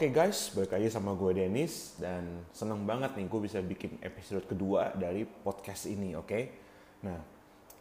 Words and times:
Oke 0.00 0.16
guys, 0.16 0.48
balik 0.56 0.72
lagi 0.72 0.88
sama 0.88 1.12
gue 1.12 1.44
Dennis 1.44 1.92
dan 2.00 2.48
seneng 2.56 2.88
banget 2.88 3.20
nih 3.20 3.28
gue 3.28 3.40
bisa 3.44 3.60
bikin 3.60 4.00
episode 4.00 4.48
kedua 4.48 4.96
dari 4.96 5.28
podcast 5.28 5.84
ini, 5.84 6.16
oke? 6.16 6.40
Nah, 7.04 7.20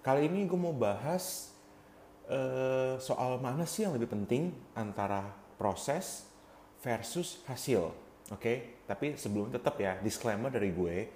kali 0.03 0.27
ini 0.27 0.43
gue 0.43 0.59
mau 0.59 0.75
bahas 0.75 1.55
uh, 2.27 2.99
soal 2.99 3.39
mana 3.39 3.63
sih 3.63 3.88
yang 3.88 3.95
lebih 3.95 4.11
penting 4.11 4.52
antara 4.75 5.31
proses 5.55 6.27
versus 6.84 7.39
hasil, 7.47 7.95
oke? 8.36 8.83
Tapi 8.83 9.16
sebelum 9.16 9.55
tetap 9.55 9.80
ya, 9.80 9.95
disclaimer 10.03 10.52
dari 10.52 10.75
gue, 10.75 11.08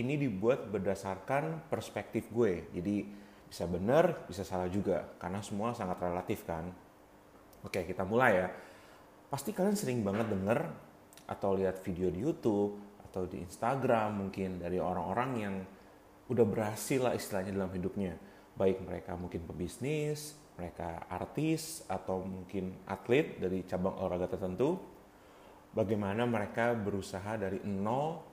ini 0.00 0.16
dibuat 0.16 0.72
berdasarkan 0.72 1.68
perspektif 1.68 2.32
gue, 2.32 2.64
jadi 2.72 3.04
bisa 3.44 3.68
benar, 3.68 4.24
bisa 4.24 4.40
salah 4.40 4.72
juga, 4.72 5.04
karena 5.20 5.44
semua 5.44 5.76
sangat 5.76 6.00
relatif 6.00 6.48
kan. 6.48 6.72
Oke, 7.60 7.84
kita 7.84 8.08
mulai 8.08 8.40
ya 8.40 8.48
pasti 9.36 9.52
kalian 9.52 9.76
sering 9.76 10.00
banget 10.00 10.32
denger 10.32 10.64
atau 11.28 11.52
lihat 11.60 11.84
video 11.84 12.08
di 12.08 12.24
YouTube 12.24 12.80
atau 13.04 13.28
di 13.28 13.44
Instagram 13.44 14.24
mungkin 14.24 14.56
dari 14.56 14.80
orang-orang 14.80 15.30
yang 15.36 15.54
udah 16.32 16.46
berhasil 16.48 17.04
lah 17.04 17.12
istilahnya 17.12 17.52
dalam 17.52 17.68
hidupnya. 17.68 18.16
Baik 18.56 18.80
mereka 18.80 19.12
mungkin 19.12 19.44
pebisnis, 19.44 20.40
mereka 20.56 21.04
artis 21.12 21.84
atau 21.84 22.24
mungkin 22.24 22.80
atlet 22.88 23.36
dari 23.36 23.60
cabang 23.68 24.00
olahraga 24.00 24.40
tertentu. 24.40 24.80
Bagaimana 25.76 26.24
mereka 26.24 26.72
berusaha 26.72 27.36
dari 27.36 27.60
nol, 27.60 28.24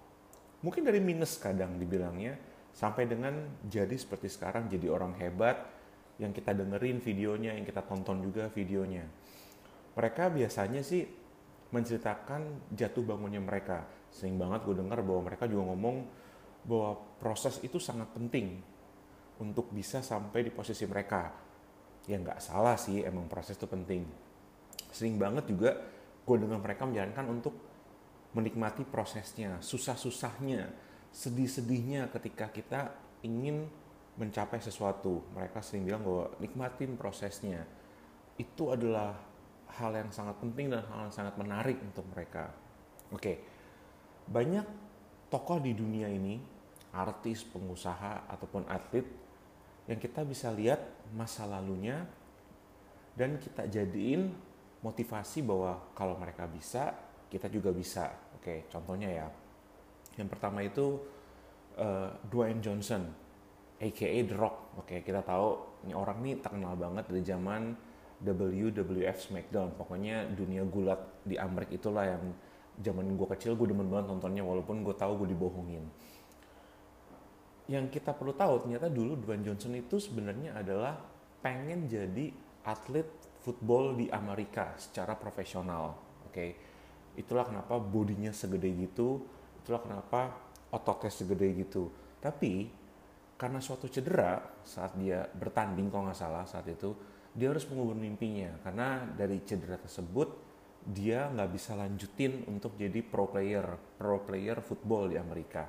mungkin 0.63 0.87
dari 0.87 1.03
minus 1.03 1.35
kadang 1.35 1.75
dibilangnya, 1.83 2.39
sampai 2.71 3.11
dengan 3.11 3.59
jadi 3.67 3.91
seperti 3.91 4.31
sekarang 4.31 4.71
jadi 4.71 4.87
orang 4.87 5.19
hebat 5.19 5.67
yang 6.15 6.31
kita 6.31 6.55
dengerin 6.55 7.03
videonya, 7.03 7.59
yang 7.59 7.67
kita 7.67 7.83
tonton 7.83 8.23
juga 8.23 8.47
videonya 8.55 9.03
mereka 9.93 10.29
biasanya 10.29 10.81
sih 10.81 11.05
menceritakan 11.73 12.73
jatuh 12.73 13.03
bangunnya 13.05 13.41
mereka. 13.41 13.85
Sering 14.13 14.37
banget 14.37 14.65
gue 14.65 14.77
dengar 14.77 15.01
bahwa 15.01 15.25
mereka 15.25 15.49
juga 15.49 15.73
ngomong 15.73 15.97
bahwa 16.63 17.17
proses 17.17 17.57
itu 17.65 17.81
sangat 17.81 18.13
penting 18.13 18.61
untuk 19.41 19.73
bisa 19.73 20.05
sampai 20.05 20.45
di 20.45 20.51
posisi 20.53 20.85
mereka. 20.85 21.33
Ya 22.05 22.21
nggak 22.21 22.39
salah 22.39 22.77
sih, 22.77 23.01
emang 23.01 23.25
proses 23.25 23.57
itu 23.57 23.65
penting. 23.65 24.05
Sering 24.93 25.17
banget 25.17 25.49
juga 25.49 25.73
gue 26.23 26.35
dengar 26.37 26.61
mereka 26.61 26.85
menjalankan 26.85 27.25
untuk 27.33 27.55
menikmati 28.37 28.85
prosesnya, 28.85 29.57
susah-susahnya, 29.61 30.69
sedih-sedihnya 31.13 32.09
ketika 32.13 32.49
kita 32.49 32.93
ingin 33.25 33.65
mencapai 34.17 34.61
sesuatu. 34.61 35.25
Mereka 35.33 35.61
sering 35.65 35.89
bilang 35.89 36.05
bahwa 36.05 36.33
nikmatin 36.37 36.93
prosesnya. 36.97 37.65
Itu 38.37 38.73
adalah 38.73 39.32
hal 39.79 39.91
yang 39.93 40.09
sangat 40.13 40.37
penting 40.37 40.69
dan 40.69 40.85
hal 40.85 41.09
yang 41.09 41.15
sangat 41.15 41.33
menarik 41.37 41.77
untuk 41.81 42.05
mereka. 42.13 42.53
Oke, 43.09 43.41
banyak 44.29 44.65
tokoh 45.33 45.57
di 45.57 45.73
dunia 45.73 46.09
ini, 46.09 46.37
artis, 46.93 47.41
pengusaha, 47.41 48.29
ataupun 48.29 48.69
atlet, 48.69 49.05
yang 49.89 49.99
kita 49.99 50.23
bisa 50.23 50.53
lihat 50.53 50.79
masa 51.11 51.43
lalunya 51.43 52.05
dan 53.17 53.35
kita 53.41 53.67
jadiin 53.67 54.31
motivasi 54.85 55.41
bahwa 55.43 55.79
kalau 55.97 56.15
mereka 56.17 56.45
bisa, 56.45 56.93
kita 57.27 57.49
juga 57.49 57.73
bisa. 57.73 58.13
Oke, 58.37 58.69
contohnya 58.69 59.09
ya. 59.09 59.27
Yang 60.19 60.29
pertama 60.37 60.61
itu 60.61 61.01
uh, 61.79 62.13
Dwayne 62.29 62.61
Johnson, 62.61 63.09
aka 63.81 64.07
The 64.23 64.35
Rock. 64.37 64.77
Oke, 64.85 65.01
kita 65.01 65.25
tahu 65.25 65.81
ini 65.87 65.93
orang 65.97 66.17
ini 66.21 66.37
terkenal 66.37 66.77
banget 66.77 67.09
dari 67.09 67.23
zaman 67.25 67.61
WWF 68.23 69.29
SmackDown. 69.29 69.75
Pokoknya 69.75 70.25
dunia 70.31 70.63
gulat 70.63 70.99
di 71.27 71.35
Amerika 71.35 71.75
itulah 71.75 72.07
yang 72.07 72.23
zaman 72.79 73.13
gue 73.13 73.27
kecil 73.37 73.53
gue 73.53 73.69
demen 73.69 73.85
banget 73.91 74.09
nontonnya 74.09 74.41
walaupun 74.41 74.81
gue 74.81 74.95
tahu 74.95 75.23
gue 75.23 75.35
dibohongin. 75.35 75.83
Yang 77.67 77.99
kita 77.99 78.15
perlu 78.15 78.33
tahu 78.35 78.67
ternyata 78.67 78.87
dulu 78.91 79.19
Dwayne 79.19 79.43
Johnson 79.45 79.75
itu 79.77 79.99
sebenarnya 79.99 80.57
adalah 80.57 80.99
pengen 81.43 81.87
jadi 81.91 82.31
atlet 82.63 83.07
football 83.43 83.95
di 83.99 84.07
Amerika 84.07 84.75
secara 84.79 85.15
profesional 85.19 85.95
oke? 86.27 86.33
Okay? 86.33 86.51
itulah 87.13 87.45
kenapa 87.45 87.77
bodinya 87.77 88.33
segede 88.33 88.73
gitu 88.73 89.21
itulah 89.61 89.79
kenapa 89.79 90.33
ototnya 90.73 91.11
segede 91.13 91.47
gitu. 91.55 91.93
Tapi 92.19 92.67
karena 93.37 93.61
suatu 93.61 93.85
cedera 93.87 94.41
saat 94.65 94.97
dia 94.97 95.23
bertanding 95.29 95.87
kalau 95.87 96.09
nggak 96.09 96.17
salah 96.17 96.43
saat 96.43 96.65
itu 96.67 96.91
dia 97.33 97.49
harus 97.49 97.65
mengubur 97.69 97.97
mimpinya. 97.97 98.53
Karena 98.61 99.03
dari 99.05 99.41
cedera 99.43 99.77
tersebut 99.77 100.29
dia 100.83 101.31
nggak 101.31 101.49
bisa 101.53 101.73
lanjutin 101.79 102.43
untuk 102.47 102.75
jadi 102.75 102.99
pro 103.01 103.31
player 103.31 103.97
pro 103.97 104.19
player 104.21 104.59
football 104.59 105.09
di 105.09 105.17
Amerika. 105.17 105.63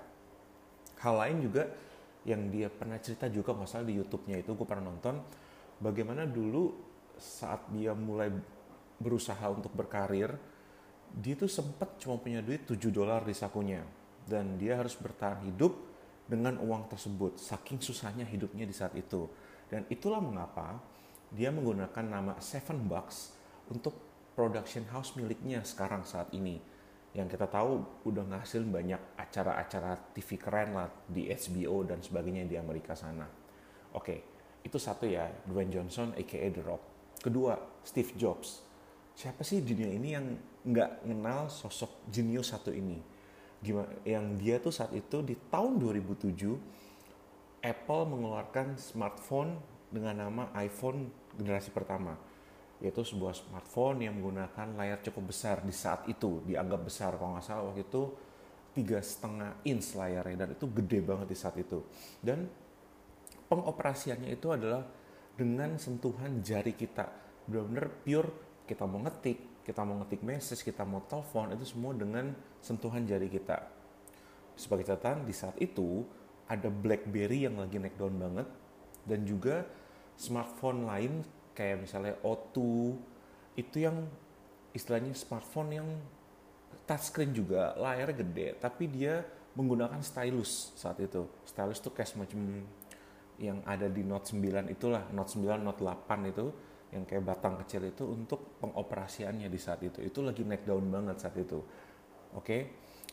Hal 1.00 1.14
lain 1.20 1.38
juga 1.44 1.64
yang 2.24 2.48
dia 2.48 2.72
pernah 2.72 2.98
cerita 2.98 3.28
juga 3.28 3.52
masalah 3.52 3.84
di 3.84 4.00
YouTube-nya 4.00 4.40
itu 4.40 4.56
gue 4.56 4.64
pernah 4.64 4.88
nonton 4.88 5.20
bagaimana 5.76 6.24
dulu 6.24 6.72
saat 7.20 7.68
dia 7.68 7.92
mulai 7.92 8.32
berusaha 8.96 9.44
untuk 9.52 9.70
berkarir 9.76 10.32
dia 11.14 11.38
tuh 11.38 11.46
sempat 11.46 11.94
cuma 12.02 12.18
punya 12.18 12.42
duit 12.42 12.66
7 12.66 12.90
dolar 12.90 13.22
di 13.22 13.34
sakunya. 13.36 13.86
Dan 14.24 14.58
dia 14.58 14.80
harus 14.80 14.96
bertahan 14.98 15.46
hidup 15.46 15.76
dengan 16.24 16.56
uang 16.58 16.88
tersebut 16.88 17.36
saking 17.36 17.78
susahnya 17.78 18.26
hidupnya 18.26 18.66
di 18.66 18.74
saat 18.74 18.96
itu. 18.98 19.28
Dan 19.70 19.86
itulah 19.92 20.18
mengapa 20.18 20.80
dia 21.34 21.50
menggunakan 21.50 22.06
nama 22.06 22.38
Seven 22.38 22.86
Bucks 22.86 23.34
untuk 23.66 23.98
production 24.38 24.86
house 24.94 25.18
miliknya 25.18 25.66
sekarang 25.66 26.06
saat 26.06 26.30
ini. 26.30 26.62
Yang 27.14 27.38
kita 27.38 27.46
tahu 27.46 28.02
udah 28.06 28.26
ngasil 28.26 28.66
banyak 28.66 29.18
acara-acara 29.18 30.14
TV 30.14 30.38
keren 30.38 30.74
lah 30.74 30.90
di 31.06 31.30
HBO 31.30 31.86
dan 31.86 32.02
sebagainya 32.02 32.46
di 32.46 32.58
Amerika 32.58 32.94
sana. 32.98 33.26
Oke, 33.94 34.22
itu 34.62 34.78
satu 34.78 35.06
ya, 35.06 35.30
Dwayne 35.46 35.70
Johnson 35.70 36.10
aka 36.14 36.50
The 36.50 36.62
Rock. 36.62 36.82
Kedua, 37.22 37.54
Steve 37.86 38.14
Jobs. 38.18 38.66
Siapa 39.14 39.46
sih 39.46 39.62
dunia 39.62 39.94
ini 39.94 40.08
yang 40.10 40.26
nggak 40.66 41.06
kenal 41.06 41.46
sosok 41.46 42.10
jenius 42.10 42.50
satu 42.50 42.74
ini? 42.74 42.98
Gimana, 43.62 43.94
yang 44.02 44.34
dia 44.34 44.58
tuh 44.58 44.74
saat 44.74 44.90
itu 44.90 45.22
di 45.22 45.38
tahun 45.48 45.78
2007 45.78 46.34
Apple 47.62 48.02
mengeluarkan 48.10 48.74
smartphone 48.76 49.56
dengan 49.94 50.26
nama 50.26 50.50
iPhone 50.58 51.06
generasi 51.38 51.70
pertama 51.70 52.18
yaitu 52.82 53.06
sebuah 53.06 53.32
smartphone 53.32 54.02
yang 54.02 54.18
menggunakan 54.18 54.74
layar 54.74 54.98
cukup 55.00 55.30
besar 55.30 55.62
di 55.62 55.70
saat 55.70 56.04
itu 56.10 56.42
dianggap 56.42 56.82
besar 56.82 57.14
kalau 57.14 57.38
nggak 57.38 57.46
salah 57.46 57.64
waktu 57.70 57.86
itu 57.86 58.02
tiga 58.74 58.98
setengah 58.98 59.62
inch 59.62 59.94
layarnya 59.94 60.44
dan 60.44 60.48
itu 60.58 60.66
gede 60.66 60.98
banget 61.00 61.30
di 61.30 61.38
saat 61.38 61.54
itu. 61.56 61.78
Dan 62.18 62.50
pengoperasiannya 63.46 64.34
itu 64.34 64.50
adalah 64.50 64.82
dengan 65.38 65.78
sentuhan 65.78 66.42
jari 66.42 66.74
kita 66.74 67.06
benar-benar 67.46 67.88
pure 68.02 68.30
kita 68.66 68.84
mau 68.86 69.02
ngetik 69.02 69.62
kita 69.64 69.80
mau 69.80 69.96
ngetik 70.04 70.20
message 70.20 70.60
kita 70.60 70.84
mau 70.84 71.00
telepon 71.08 71.56
itu 71.56 71.64
semua 71.64 71.96
dengan 71.96 72.34
sentuhan 72.60 73.06
jari 73.06 73.30
kita. 73.30 73.64
Sebagai 74.58 74.86
catatan 74.86 75.24
di 75.24 75.32
saat 75.32 75.56
itu 75.62 76.04
ada 76.44 76.68
BlackBerry 76.68 77.48
yang 77.48 77.56
lagi 77.56 77.80
naik 77.80 77.96
daun 77.96 78.20
banget 78.20 78.46
dan 79.08 79.24
juga 79.24 79.64
smartphone 80.14 80.86
lain 80.86 81.22
kayak 81.54 81.86
misalnya 81.86 82.14
O2 82.22 82.56
itu 83.54 83.76
yang 83.78 84.06
istilahnya 84.74 85.14
smartphone 85.14 85.70
yang 85.70 85.88
touchscreen 86.84 87.30
juga 87.30 87.72
layar 87.78 88.10
gede 88.12 88.58
tapi 88.58 88.90
dia 88.90 89.22
menggunakan 89.54 90.02
stylus 90.02 90.74
saat 90.74 90.98
itu. 90.98 91.26
Stylus 91.46 91.78
tuh 91.78 91.94
kayak 91.94 92.10
semacam 92.10 92.66
yang 93.38 93.58
ada 93.66 93.86
di 93.90 94.02
Note 94.02 94.34
9 94.34 94.70
itulah 94.70 95.10
Note 95.14 95.30
9 95.38 95.62
Note 95.62 95.82
8 95.82 96.30
itu 96.30 96.46
yang 96.94 97.02
kayak 97.06 97.26
batang 97.26 97.58
kecil 97.62 97.82
itu 97.90 98.06
untuk 98.06 98.58
pengoperasiannya 98.62 99.50
di 99.50 99.58
saat 99.58 99.82
itu. 99.82 100.02
Itu 100.02 100.22
lagi 100.22 100.46
naik 100.46 100.66
daun 100.66 100.90
banget 100.90 101.22
saat 101.22 101.34
itu. 101.38 101.58
Oke? 102.34 102.42
Okay? 102.42 102.62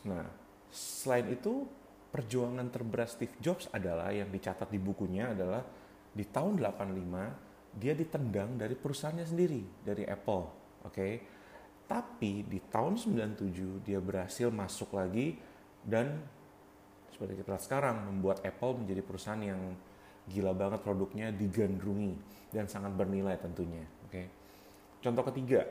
nah 0.02 0.26
selain 0.66 1.30
itu 1.30 1.62
perjuangan 2.10 2.66
terberat 2.74 3.14
Steve 3.14 3.38
Jobs 3.38 3.70
adalah 3.70 4.10
yang 4.10 4.28
dicatat 4.34 4.66
di 4.66 4.82
bukunya 4.82 5.30
adalah 5.30 5.62
di 6.12 6.24
tahun 6.28 6.60
85 6.60 7.76
dia 7.76 7.96
ditendang 7.96 8.60
dari 8.60 8.76
perusahaannya 8.76 9.24
sendiri 9.24 9.62
dari 9.80 10.04
Apple 10.04 10.44
oke 10.84 10.92
okay? 10.92 11.12
tapi 11.88 12.44
di 12.44 12.60
tahun 12.68 13.00
97 13.00 13.84
dia 13.84 14.00
berhasil 14.00 14.52
masuk 14.52 14.92
lagi 14.92 15.40
dan 15.82 16.20
seperti 17.12 17.40
kita 17.40 17.56
lihat 17.56 17.64
sekarang 17.64 17.96
membuat 18.08 18.44
Apple 18.44 18.84
menjadi 18.84 19.02
perusahaan 19.04 19.40
yang 19.40 19.60
gila 20.28 20.52
banget 20.54 20.80
produknya 20.84 21.32
digandrungi 21.34 22.14
dan 22.52 22.68
sangat 22.68 22.92
bernilai 22.92 23.40
tentunya 23.40 23.84
oke 24.04 24.12
okay? 24.12 24.26
contoh 25.00 25.24
ketiga 25.32 25.64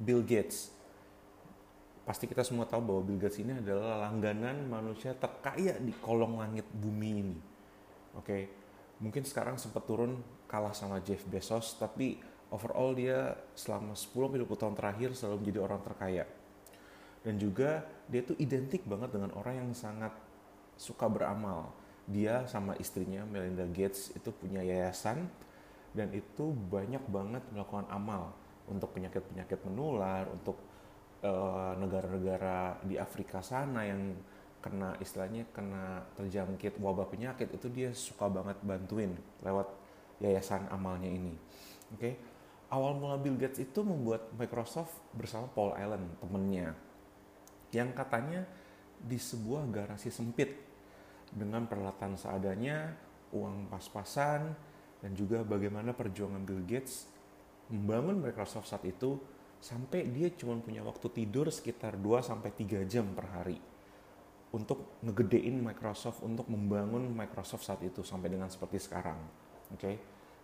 Bill 0.00 0.24
Gates 0.24 0.72
pasti 2.04 2.28
kita 2.28 2.44
semua 2.44 2.68
tahu 2.68 2.84
bahwa 2.84 3.00
Bill 3.04 3.20
Gates 3.20 3.40
ini 3.40 3.60
adalah 3.60 4.08
langganan 4.08 4.68
manusia 4.68 5.16
terkaya 5.16 5.76
di 5.80 5.92
kolong 6.00 6.40
langit 6.40 6.64
bumi 6.72 7.12
ini 7.12 7.38
oke 8.16 8.24
okay? 8.24 8.63
Mungkin 9.02 9.26
sekarang 9.26 9.58
sempat 9.58 9.86
turun 9.86 10.22
kalah 10.46 10.74
sama 10.76 11.02
Jeff 11.02 11.26
Bezos 11.26 11.74
tapi 11.78 12.20
overall 12.54 12.94
dia 12.94 13.34
selama 13.58 13.98
10-20 13.98 14.46
tahun 14.54 14.74
terakhir 14.78 15.10
selalu 15.18 15.36
menjadi 15.42 15.60
orang 15.66 15.80
terkaya. 15.82 16.24
Dan 17.24 17.40
juga 17.40 17.82
dia 18.06 18.20
tuh 18.20 18.36
identik 18.36 18.84
banget 18.84 19.10
dengan 19.16 19.32
orang 19.34 19.64
yang 19.64 19.70
sangat 19.72 20.12
suka 20.76 21.08
beramal. 21.08 21.72
Dia 22.04 22.44
sama 22.44 22.76
istrinya 22.76 23.24
Melinda 23.24 23.64
Gates 23.64 24.12
itu 24.12 24.28
punya 24.28 24.60
yayasan 24.60 25.24
dan 25.96 26.12
itu 26.12 26.52
banyak 26.52 27.00
banget 27.08 27.42
melakukan 27.48 27.88
amal 27.88 28.36
untuk 28.68 28.92
penyakit-penyakit 28.92 29.56
menular 29.64 30.28
untuk 30.28 30.60
eh, 31.24 31.72
negara-negara 31.80 32.82
uh, 32.82 32.84
di 32.84 33.00
Afrika 33.00 33.40
sana 33.40 33.88
yang 33.88 34.12
kena 34.64 34.96
istilahnya 34.96 35.44
kena 35.52 36.08
terjangkit 36.16 36.80
wabah 36.80 37.04
penyakit 37.12 37.52
itu 37.52 37.68
dia 37.68 37.92
suka 37.92 38.32
banget 38.32 38.56
bantuin 38.64 39.12
lewat 39.44 39.68
yayasan 40.24 40.64
amalnya 40.72 41.12
ini. 41.12 41.36
Oke. 41.92 42.00
Okay? 42.00 42.14
Awal 42.72 42.96
mula 42.96 43.20
Bill 43.20 43.36
Gates 43.36 43.60
itu 43.60 43.84
membuat 43.84 44.32
Microsoft 44.34 44.96
bersama 45.12 45.46
Paul 45.52 45.76
Allen, 45.76 46.16
temennya. 46.18 46.72
Yang 47.70 47.90
katanya 47.92 48.40
di 48.98 49.20
sebuah 49.20 49.68
garasi 49.68 50.08
sempit 50.08 50.58
dengan 51.28 51.68
peralatan 51.68 52.16
seadanya, 52.16 52.96
uang 53.30 53.68
pas-pasan, 53.68 54.56
dan 55.04 55.10
juga 55.12 55.44
bagaimana 55.44 55.92
perjuangan 55.92 56.42
Bill 56.42 56.64
Gates 56.64 57.06
membangun 57.68 58.18
Microsoft 58.18 58.66
saat 58.72 58.82
itu 58.88 59.20
sampai 59.60 60.08
dia 60.08 60.32
cuma 60.32 60.56
punya 60.58 60.80
waktu 60.82 61.12
tidur 61.12 61.52
sekitar 61.52 62.00
2 62.00 62.24
sampai 62.24 62.50
3 62.52 62.90
jam 62.90 63.06
per 63.12 63.28
hari 63.28 63.73
untuk 64.54 65.02
ngegedein 65.02 65.58
Microsoft 65.58 66.22
untuk 66.22 66.46
membangun 66.46 67.10
Microsoft 67.10 67.66
saat 67.66 67.82
itu 67.82 68.06
sampai 68.06 68.30
dengan 68.30 68.46
seperti 68.46 68.78
sekarang. 68.78 69.18
Oke. 69.74 69.82
Okay? 69.82 69.94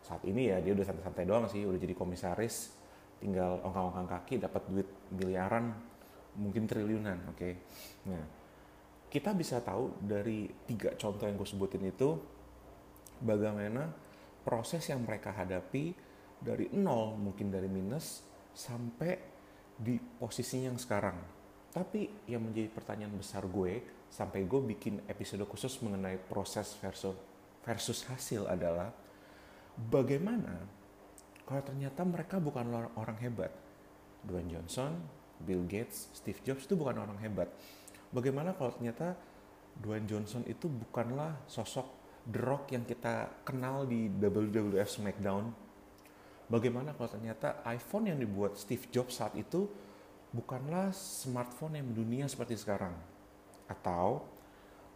Saat 0.03 0.27
ini 0.27 0.51
ya 0.51 0.59
dia 0.59 0.75
udah 0.75 0.83
santai-santai 0.83 1.25
doang 1.29 1.47
sih, 1.47 1.63
udah 1.63 1.79
jadi 1.79 1.95
komisaris, 1.95 2.75
tinggal 3.23 3.63
ongkang-ongkang 3.63 4.09
kaki 4.11 4.35
dapat 4.43 4.63
duit 4.67 4.89
miliaran, 5.15 5.71
mungkin 6.41 6.67
triliunan, 6.67 7.31
oke. 7.31 7.39
Okay? 7.39 7.53
Nah, 8.11 8.25
kita 9.07 9.31
bisa 9.37 9.63
tahu 9.63 10.03
dari 10.03 10.51
tiga 10.67 10.97
contoh 10.99 11.29
yang 11.29 11.37
gue 11.39 11.47
sebutin 11.47 11.85
itu 11.87 12.19
bagaimana 13.23 13.93
proses 14.43 14.87
yang 14.89 15.05
mereka 15.05 15.37
hadapi 15.37 15.93
dari 16.41 16.73
nol 16.73 17.21
mungkin 17.21 17.53
dari 17.53 17.69
minus 17.69 18.25
sampai 18.57 19.13
di 19.77 20.01
posisinya 20.01 20.73
yang 20.73 20.81
sekarang. 20.81 21.40
Tapi 21.71 22.27
yang 22.27 22.43
menjadi 22.43 22.67
pertanyaan 22.71 23.15
besar 23.15 23.47
gue 23.47 23.79
sampai 24.11 24.43
gue 24.43 24.61
bikin 24.75 25.07
episode 25.07 25.47
khusus 25.47 25.79
mengenai 25.87 26.19
proses 26.19 26.75
versus 26.83 27.15
versus 27.63 28.03
hasil 28.11 28.49
adalah 28.51 28.91
bagaimana 29.79 30.59
kalau 31.47 31.63
ternyata 31.67 32.07
mereka 32.07 32.39
bukan 32.39 32.95
orang 32.95 33.19
hebat. 33.23 33.51
Dwayne 34.21 34.53
Johnson, 34.53 35.01
Bill 35.43 35.65
Gates, 35.67 36.13
Steve 36.15 36.39
Jobs 36.47 36.69
itu 36.69 36.77
bukan 36.77 36.95
orang 37.01 37.19
hebat. 37.25 37.51
Bagaimana 38.15 38.55
kalau 38.55 38.71
ternyata 38.71 39.19
Dwayne 39.75 40.07
Johnson 40.07 40.47
itu 40.47 40.71
bukanlah 40.71 41.43
sosok 41.51 41.87
The 42.31 42.39
Rock 42.39 42.71
yang 42.71 42.85
kita 42.85 43.43
kenal 43.43 43.89
di 43.89 44.07
WWF 44.07 44.87
SmackDown? 44.87 45.51
Bagaimana 46.47 46.95
kalau 46.95 47.11
ternyata 47.11 47.63
iPhone 47.67 48.11
yang 48.11 48.19
dibuat 48.23 48.55
Steve 48.55 48.87
Jobs 48.91 49.19
saat 49.19 49.35
itu 49.35 49.67
bukanlah 50.31 50.95
smartphone 50.95 51.79
yang 51.79 51.87
mendunia 51.91 52.27
seperti 52.31 52.55
sekarang? 52.59 52.95
Atau 53.67 54.27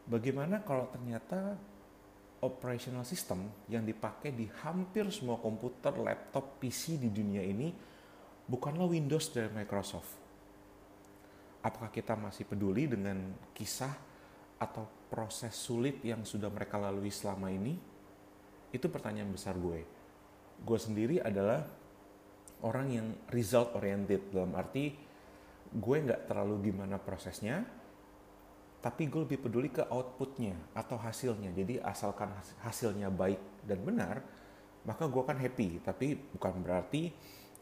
bagaimana 0.07 0.63
kalau 0.63 0.87
ternyata 0.91 1.59
operational 2.45 3.09
system 3.09 3.49
yang 3.73 3.83
dipakai 3.83 4.31
di 4.35 4.47
hampir 4.63 5.09
semua 5.09 5.41
komputer, 5.41 5.97
laptop, 5.97 6.61
PC 6.61 7.01
di 7.01 7.09
dunia 7.09 7.41
ini 7.41 7.73
bukanlah 8.45 8.87
Windows 8.87 9.33
dari 9.33 9.51
Microsoft? 9.51 10.23
Apakah 11.65 11.89
kita 11.89 12.13
masih 12.13 12.45
peduli 12.45 12.85
dengan 12.85 13.17
kisah 13.57 13.97
atau 14.61 14.85
proses 15.09 15.57
sulit 15.57 16.05
yang 16.05 16.21
sudah 16.23 16.53
mereka 16.53 16.77
lalui 16.77 17.09
selama 17.09 17.49
ini? 17.49 17.75
Itu 18.69 18.93
pertanyaan 18.93 19.33
besar 19.33 19.57
gue. 19.57 19.81
Gue 20.61 20.79
sendiri 20.79 21.25
adalah 21.25 21.65
orang 22.61 22.87
yang 22.93 23.07
result 23.33 23.73
oriented 23.73 24.29
dalam 24.29 24.53
arti 24.53 25.04
gue 25.75 25.97
nggak 26.07 26.31
terlalu 26.31 26.71
gimana 26.71 27.03
prosesnya, 27.03 27.67
tapi 28.79 29.11
gue 29.11 29.27
lebih 29.27 29.43
peduli 29.43 29.73
ke 29.75 29.83
outputnya 29.91 30.55
atau 30.77 30.95
hasilnya. 31.01 31.51
Jadi 31.51 31.83
asalkan 31.83 32.31
hasilnya 32.63 33.11
baik 33.11 33.67
dan 33.67 33.83
benar, 33.83 34.21
maka 34.87 35.11
gue 35.11 35.21
akan 35.25 35.39
happy. 35.41 35.83
Tapi 35.83 36.15
bukan 36.37 36.63
berarti 36.63 37.11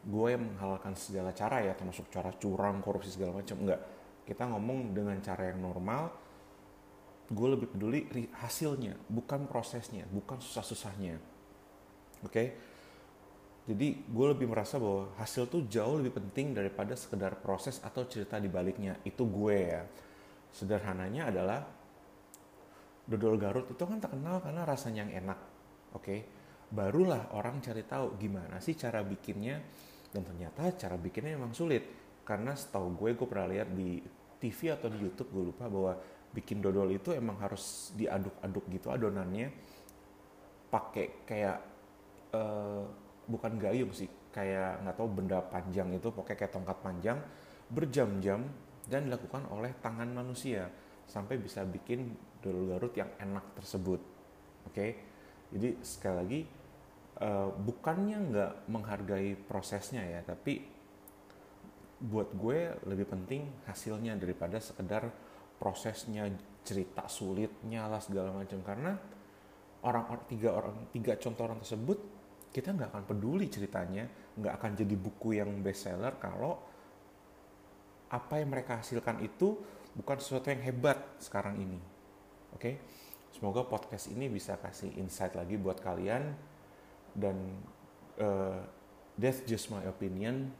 gue 0.03 0.27
yang 0.29 0.43
menghalalkan 0.45 0.93
segala 0.93 1.33
cara 1.33 1.63
ya, 1.63 1.73
termasuk 1.73 2.11
cara 2.13 2.29
curang, 2.37 2.83
korupsi 2.83 3.15
segala 3.15 3.41
macam. 3.41 3.55
Enggak. 3.65 3.81
Kita 4.23 4.47
ngomong 4.51 4.93
dengan 4.93 5.17
cara 5.23 5.49
yang 5.49 5.63
normal. 5.63 6.11
Gue 7.33 7.47
lebih 7.55 7.71
peduli 7.71 8.05
hasilnya, 8.35 8.99
bukan 9.07 9.47
prosesnya, 9.47 10.03
bukan 10.11 10.37
susah-susahnya. 10.43 11.17
Oke? 12.21 12.29
Okay? 12.29 12.47
Jadi 13.63 13.95
gue 13.95 14.25
lebih 14.27 14.51
merasa 14.51 14.75
bahwa 14.75 15.15
hasil 15.15 15.47
tuh 15.47 15.63
jauh 15.71 15.95
lebih 15.95 16.19
penting 16.19 16.51
daripada 16.51 16.99
sekedar 16.99 17.39
proses 17.39 17.79
atau 17.79 18.03
cerita 18.03 18.35
di 18.35 18.51
baliknya. 18.51 18.99
Itu 19.07 19.23
gue 19.31 19.55
ya 19.55 19.81
sederhananya 20.51 21.31
adalah 21.31 21.59
dodol 23.07 23.39
Garut 23.39 23.67
itu 23.71 23.83
kan 23.83 24.03
terkenal 24.03 24.43
karena 24.43 24.67
rasanya 24.67 25.07
yang 25.07 25.27
enak. 25.27 25.39
Oke. 25.95 26.03
Okay? 26.03 26.19
Barulah 26.73 27.31
orang 27.37 27.61
cari 27.61 27.85
tahu 27.85 28.17
gimana 28.17 28.57
sih 28.57 28.73
cara 28.73 29.05
bikinnya 29.05 29.61
dan 30.09 30.25
ternyata 30.25 30.73
cara 30.73 30.97
bikinnya 30.97 31.37
memang 31.37 31.53
sulit 31.53 31.85
karena 32.25 32.57
setahu 32.57 32.97
gue 32.97 33.13
gue 33.13 33.27
pernah 33.27 33.47
lihat 33.51 33.69
di 33.71 34.01
TV 34.41 34.73
atau 34.73 34.89
di 34.89 34.97
YouTube 35.01 35.29
gue 35.31 35.43
lupa 35.53 35.69
bahwa 35.69 35.93
bikin 36.33 36.59
dodol 36.59 36.89
itu 36.89 37.13
emang 37.13 37.37
harus 37.37 37.93
diaduk-aduk 37.93 38.65
gitu 38.73 38.89
adonannya 38.89 39.53
pakai 40.73 41.07
kayak 41.29 41.57
uh, 42.33 43.02
bukan 43.27 43.55
gayung 43.59 43.91
sih 43.95 44.09
kayak 44.33 44.83
nggak 44.83 44.95
tahu 44.97 45.07
benda 45.09 45.39
panjang 45.39 45.93
itu 45.93 46.09
pakai 46.09 46.35
kayak 46.35 46.51
tongkat 46.51 46.77
panjang 46.81 47.17
berjam-jam 47.69 48.43
dan 48.89 49.07
dilakukan 49.07 49.47
oleh 49.53 49.71
tangan 49.79 50.09
manusia 50.11 50.67
sampai 51.07 51.39
bisa 51.39 51.63
bikin 51.63 52.11
dodol 52.43 52.75
Garut 52.75 52.93
yang 52.95 53.07
enak 53.19 53.55
tersebut. 53.55 54.01
Oke, 54.63 54.75
okay? 54.75 54.91
jadi 55.51 55.69
sekali 55.83 56.15
lagi 56.15 56.41
uh, 57.23 57.49
bukannya 57.51 58.17
nggak 58.31 58.53
menghargai 58.71 59.35
prosesnya 59.35 60.03
ya, 60.03 60.23
tapi 60.23 60.63
buat 62.03 62.35
gue 62.35 62.83
lebih 62.83 63.07
penting 63.07 63.47
hasilnya 63.63 64.19
daripada 64.19 64.59
sekedar 64.59 65.07
prosesnya 65.55 66.27
cerita 66.63 67.07
sulitnya 67.07 67.87
lah 67.87 68.03
segala 68.03 68.35
macam 68.35 68.59
karena 68.59 68.91
orang, 69.87 70.05
orang 70.11 70.25
tiga 70.27 70.49
orang 70.51 70.75
tiga 70.91 71.15
contoh 71.15 71.43
orang 71.47 71.59
tersebut 71.63 71.99
kita 72.53 72.69
nggak 72.69 72.93
akan 72.93 73.03
peduli 73.09 73.49
ceritanya 73.49 74.05
nggak 74.37 74.53
akan 74.61 74.71
jadi 74.77 74.95
buku 74.95 75.41
yang 75.41 75.49
bestseller 75.65 76.13
kalau 76.21 76.61
apa 78.13 78.37
yang 78.37 78.53
mereka 78.53 78.77
hasilkan 78.77 79.25
itu 79.25 79.57
bukan 79.97 80.21
sesuatu 80.21 80.53
yang 80.53 80.61
hebat 80.61 81.01
sekarang 81.17 81.57
ini. 81.57 81.81
Oke, 82.53 82.61
okay? 82.61 82.75
semoga 83.33 83.65
podcast 83.65 84.13
ini 84.13 84.29
bisa 84.29 84.53
kasih 84.61 84.93
insight 85.01 85.33
lagi 85.33 85.57
buat 85.57 85.81
kalian 85.81 86.37
dan 87.17 87.37
uh, 88.21 88.61
that's 89.17 89.41
just 89.49 89.73
my 89.73 89.81
opinion 89.89 90.53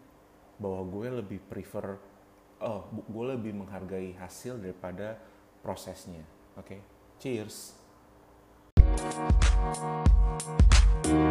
bahwa 0.58 0.82
gue 0.90 1.22
lebih 1.22 1.40
prefer, 1.46 2.02
oh 2.66 2.90
gue 2.90 3.26
lebih 3.38 3.54
menghargai 3.54 4.18
hasil 4.18 4.58
daripada 4.58 5.22
prosesnya. 5.62 6.26
Oke, 6.58 6.82
okay? 6.82 6.82
cheers. 7.22 7.78
Thank 11.02 11.08
you. 11.08 11.24